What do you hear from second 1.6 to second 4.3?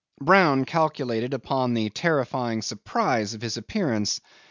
the terrifying surprise of his appearance.